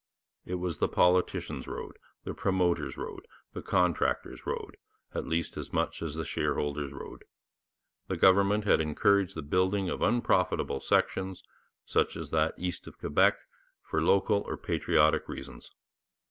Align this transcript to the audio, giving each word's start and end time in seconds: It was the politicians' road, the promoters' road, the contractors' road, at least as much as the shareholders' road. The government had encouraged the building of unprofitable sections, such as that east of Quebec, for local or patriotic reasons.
It 0.45 0.55
was 0.55 0.79
the 0.79 0.87
politicians' 0.87 1.67
road, 1.67 1.99
the 2.23 2.33
promoters' 2.33 2.97
road, 2.97 3.27
the 3.53 3.61
contractors' 3.61 4.47
road, 4.47 4.75
at 5.13 5.27
least 5.27 5.57
as 5.57 5.71
much 5.71 6.01
as 6.01 6.15
the 6.15 6.25
shareholders' 6.25 6.91
road. 6.91 7.23
The 8.07 8.17
government 8.17 8.63
had 8.63 8.81
encouraged 8.81 9.35
the 9.35 9.43
building 9.43 9.89
of 9.91 10.01
unprofitable 10.01 10.79
sections, 10.79 11.43
such 11.85 12.17
as 12.17 12.31
that 12.31 12.55
east 12.57 12.87
of 12.87 12.97
Quebec, 12.97 13.41
for 13.83 14.01
local 14.01 14.41
or 14.47 14.57
patriotic 14.57 15.29
reasons. 15.29 15.69